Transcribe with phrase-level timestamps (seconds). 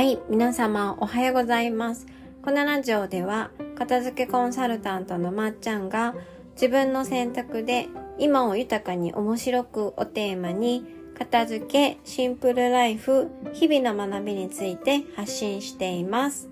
[0.00, 2.06] はい、皆様おはようございます。
[2.42, 6.14] このラジオでは、片付けコンサルタントのまっちゃんが、
[6.54, 10.86] 自分の選択で今を豊かに面白くをテーマに、
[11.18, 16.48] 片付け、シンプルライフ、日々の学びについて発信しています。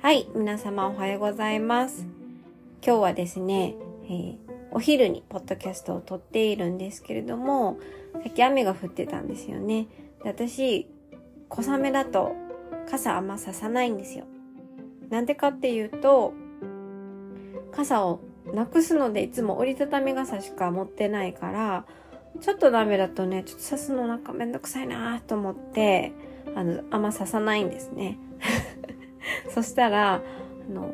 [0.00, 2.06] はい、皆様おはようございます。
[2.86, 3.74] 今日はですね、
[4.04, 4.36] えー
[4.70, 7.78] お昼にポッドキャストを撮っているんですけれども、
[8.22, 9.88] さっき雨が降ってたんですよね。
[10.22, 10.86] で私、
[11.48, 12.36] 小雨だと
[12.90, 14.26] 傘あんまささないんですよ。
[15.10, 16.32] なんでかっていうと、
[17.70, 18.20] 傘を
[18.52, 21.84] なくすのでいつも折りたたみ傘しか持ってないから、
[22.40, 26.12] ちょっとの雨だとね、ちょっと刺すのなんかめんどくさいなと思って、
[26.54, 28.18] あの、あんま刺さないんですね。
[29.54, 30.20] そしたら、あ
[30.72, 30.92] の、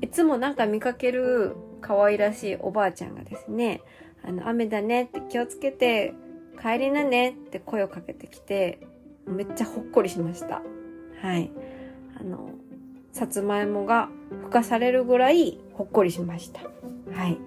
[0.00, 3.82] いつもなんか見かける可愛らしいおばあちゃんがですね、
[4.22, 6.14] あの、雨だねって気をつけて、
[6.60, 8.80] 帰りなねって声をかけてきて、
[9.26, 10.62] めっちゃほっこりしました。
[11.22, 11.50] はい。
[12.18, 12.50] あの、
[13.12, 14.08] さつまいもが
[14.46, 16.62] 孵化されるぐらいほっこりしました。
[17.12, 17.38] はい。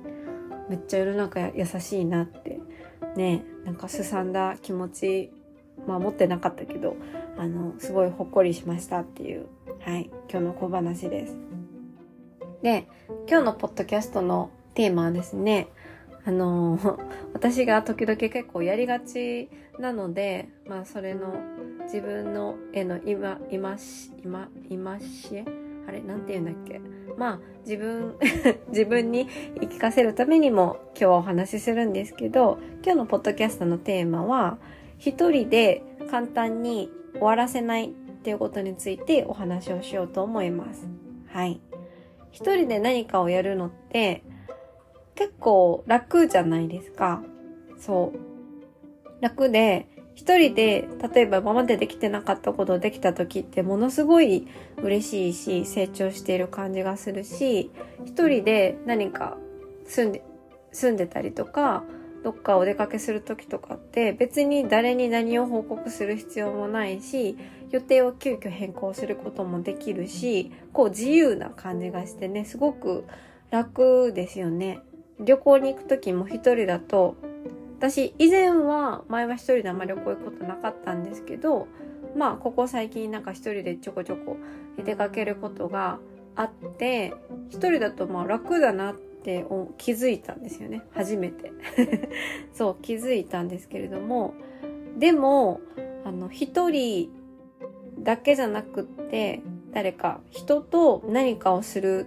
[0.69, 2.59] めっちゃ世の中優しいなって。
[3.15, 5.31] ねなんかすさんだ気持ち、
[5.87, 6.95] まあ持ってなかったけど、
[7.37, 9.47] あの、すごいほっこりしましたっていう、
[9.81, 11.35] はい、今日の小話です。
[12.61, 12.87] で、
[13.27, 15.67] 今日のポッドキャストのテーマはですね、
[16.25, 16.79] あの、
[17.33, 21.33] 私が時々結構やりがちなので、まあそれの
[21.83, 25.45] 自分の絵の今、今し、今、今しえ？
[25.87, 26.01] あれ？
[26.01, 26.79] なんて言うんだっけ？
[27.17, 28.15] まあ自分、
[28.69, 29.27] 自分に
[29.59, 34.57] 言い聞かせるためにも今日はお話しするんですけど、今日のポッドキャストのテーマは、
[34.97, 37.91] 一人で簡単に終わらせないっ
[38.23, 40.87] ていうことについてお話をしようと思います。
[41.27, 41.59] はい。
[42.31, 44.23] 一人で何かをやるのって
[45.15, 47.21] 結構楽じゃないですか。
[47.77, 49.21] そう。
[49.21, 54.47] 楽で、一人で、例えば今までできてなかったことできた時ってものすごい
[54.77, 57.71] 嬉しいし、成長している感じがするし、
[58.05, 59.37] 一人で何か
[59.85, 60.23] 住んで、
[60.71, 61.83] 住んでたりとか、
[62.23, 67.37] どっかお出かけする時とかって別に誰に何を報告する必要もないし、
[67.71, 73.03] 予定を急遽変更することもできるし、こう自由な感じがしてね、すごく
[73.49, 74.79] 楽ですよね。
[75.19, 77.15] 旅行に行く時も一人だと、
[77.77, 81.67] 私以前は前は一人であんまり旅行行くことなかったんですけど、
[82.15, 84.37] まあここ最近なんか一人でちょこちょこ
[84.83, 85.99] 出かけることが
[86.35, 87.13] あって、
[87.49, 89.45] 一人だとまあ楽だなって
[89.77, 90.83] 気づいたんですよね。
[90.91, 91.51] 初めて。
[92.53, 94.33] そう、気づいたんですけれども、
[94.97, 95.61] でも、
[96.05, 97.09] あの、一人
[97.99, 99.41] だけじゃなくって、
[99.71, 102.05] 誰か人と何かをする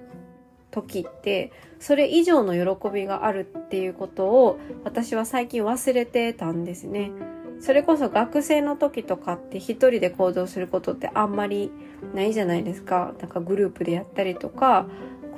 [0.77, 7.11] 時って、それ以上の喜びがあるっていうことを私は最近忘れてたんですね。
[7.61, 11.73] それこそ学生の時とかって一人で行動することってあんまり
[12.15, 13.15] ないじゃないですか。
[13.19, 14.87] なんかグループでやったりとか、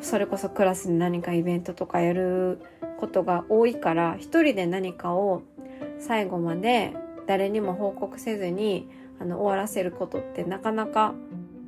[0.01, 2.59] それこそクラスで何かイベントとかやる
[2.99, 5.43] ことが多いから、一人で何かを
[6.01, 6.95] 最後まで
[7.29, 8.89] 誰にも報告せずに
[9.21, 11.15] あの終わらせることってなかなか、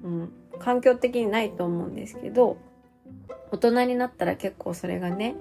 [0.02, 2.56] うん、環境的にないと思うんですけど、
[3.52, 5.34] 大人になったら結構それがね、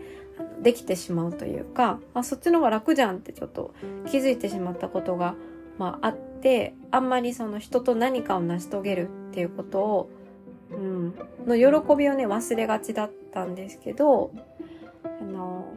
[0.62, 3.74] できてしまうというか、あ、そっちの方が楽じゃんってちょっと
[4.10, 5.36] 気づいてしまったことが、
[5.78, 10.10] まああって、あんまりその人と何かを成し遂げるっていうことを、
[10.72, 11.14] うん、
[11.46, 14.32] の喜びをね、忘れがちだったんですけど、
[15.04, 15.74] あの、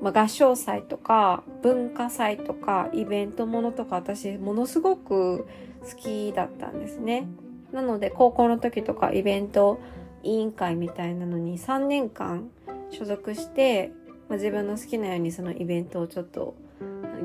[0.00, 5.46] まあ、合唱祭とか文化祭とかイベントものとか私ものすごく
[5.82, 7.26] 好きだったんですね。
[7.72, 9.80] なので高校の時とかイベント
[10.26, 12.50] 委員会みたいなのに3年間
[12.90, 13.92] 所属して、
[14.28, 16.54] まあ、自分の好きなようにそのイベントをちょっと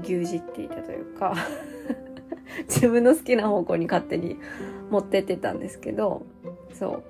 [0.03, 1.35] 牛耳っていたというか
[2.67, 4.38] 自分の好きな方向に勝手に
[4.90, 6.23] 持ってってたんですけど
[6.73, 7.03] そう。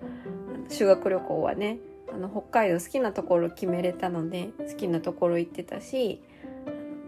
[0.72, 1.80] 修学旅行はね
[2.14, 6.22] あの北海道好きなところ決めれたので好きなところ行ってたし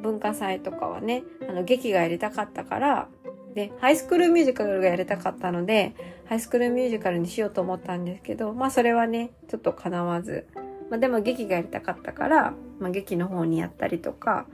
[0.01, 3.07] 文化祭とかはねあの劇がやりたかったから
[3.53, 5.95] でハイスクールミュージカルがやりたかったので
[6.25, 10.47] ハイスクールミュージカルにしようと思ったんですけどまあそれはねちょっと叶わず、
[10.89, 14.47] まあ、でも劇がやりたかったから、まあ、劇の方にやったりとか、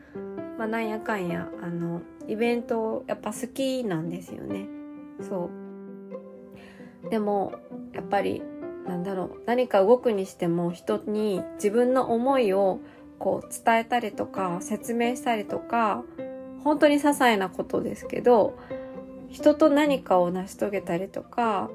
[0.57, 4.68] まあ、なんやかんやあのイベントやっぱ好きなんですよね。
[5.22, 5.50] そ
[7.06, 7.10] う。
[7.10, 7.54] でも
[7.94, 8.44] やっぱり
[8.86, 12.80] なんだろう何か動くにしても人に自分の思いを
[13.19, 16.04] こう伝えたりとか説明したりとか
[16.63, 18.57] 本当に些細なことですけど
[19.29, 21.69] 人と何かを成し遂げたりとか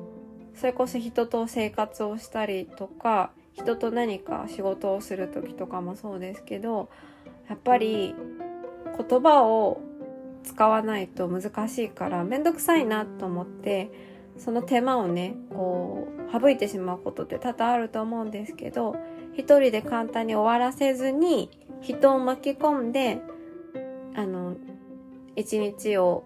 [0.55, 6.89] それこそ人と生活をしたりとか人と何か仕事をする時とかもそうですけど
[7.49, 8.15] やっぱり
[9.09, 9.81] 言葉を
[10.45, 13.91] 使わないと難しいからめんどくさいなと思って
[14.39, 18.97] その手間をね、こう、省いてしまうことって多々あると思うんですけど、
[19.35, 23.21] 一人で簡単に終わらせずに、人を巻き込んで、
[24.15, 24.57] あの、
[25.37, 26.25] 一日を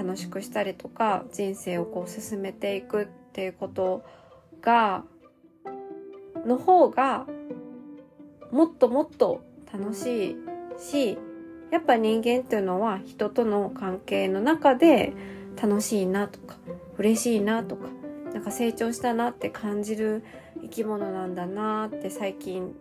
[0.00, 4.02] 楽しくしたりとか、人生をこう進めていくっていうこと
[4.62, 5.04] が、
[6.46, 7.26] の方が、
[8.50, 10.36] もっともっと楽しい
[10.78, 11.18] し、
[11.70, 15.12] やっぱ人間っていうのは人との関係の中で
[15.60, 16.56] 楽しいなとか、
[16.96, 17.88] 嬉しいなとか、
[18.32, 20.24] なんか成長したなって感じる
[20.62, 22.74] 生き物なんだなって最近、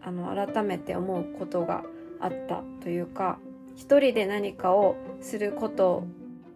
[0.00, 1.84] あの、改めて思うことが
[2.20, 3.38] あったというか、
[3.76, 6.04] 一人で何かをすること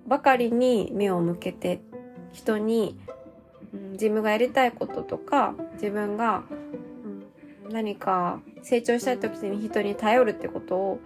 [0.06, 1.80] ばかりに目を向けて、
[2.32, 2.98] 人に、
[3.72, 6.44] うん、自分がやりたいこととか、自分が、
[7.66, 11.00] うん、何か成長したい時に人に頼るってことを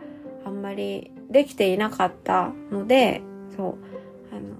[0.44, 3.22] あんまりできていなかったので、
[3.56, 3.74] そう、
[4.32, 4.56] あの、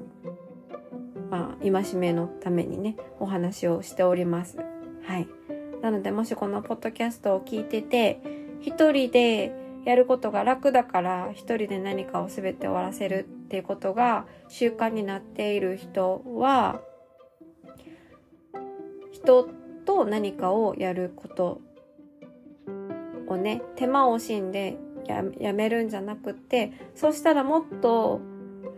[1.30, 4.58] まあ、戒めのためにね、お話をしております。
[5.04, 5.28] はい。
[5.82, 8.20] なので、もしこのポッドキャストを聞いてて、
[8.60, 9.52] 一人で
[9.84, 16.81] やることが楽だから、一人で何かを全て終わらせるっていうことが習慣になっている人は、
[19.12, 19.48] 人
[19.84, 21.60] と何かをやること
[23.28, 24.76] をね、手間を惜しんで
[25.38, 28.20] やめるんじゃなくてそうしたらもっと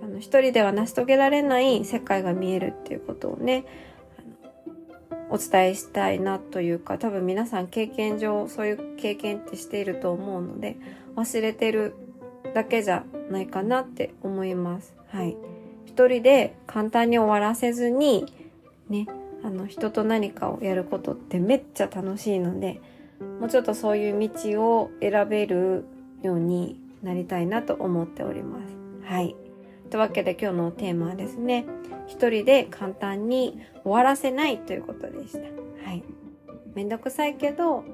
[0.03, 3.65] あの一人では成し遂げられない世界が見えるっていうことをね
[5.31, 10.77] お伝えしたいなというか多分皆さん経験上そういう経験ってしていると思うので
[11.17, 11.95] 忘れてる
[12.55, 14.95] だけじゃないかなって思います。
[15.09, 15.37] はい。
[15.87, 18.27] 一人で簡単に終わらせずに
[18.89, 19.07] ね、
[19.43, 22.81] あの人と何かをやることってめっちゃ楽しいので
[23.41, 25.85] もうちょっとそういう道を選べる
[26.23, 28.77] ようになりたいなと思っております。
[29.05, 29.37] はい。
[29.91, 31.65] というわけで今日のテーマはですね、
[32.07, 35.39] 一人で簡単に終わらせないということでした。
[35.89, 36.03] はい。
[36.75, 37.85] めんどくさいけど、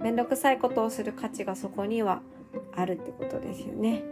[0.00, 2.20] めんどくさいことをする価値がそこには
[2.74, 4.02] あるってことですよね。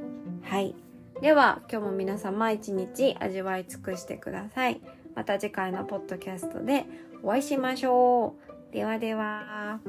[0.43, 0.75] はい。
[1.21, 4.81] では、今日も皆様一日味わい尽くしてください。
[5.15, 6.85] また次回のポッドキャストで
[7.23, 8.35] お会いしましょ
[8.71, 8.73] う。
[8.73, 9.81] ではでは。